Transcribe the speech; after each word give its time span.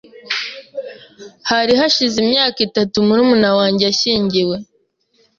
Hari 1.49 1.73
hashize 1.79 2.15
imyaka 2.23 2.57
itatu 2.67 2.95
murumuna 3.07 3.49
wanjye 3.57 3.83
ashyingiwe. 3.91 4.55